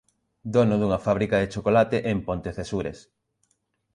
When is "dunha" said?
0.77-1.03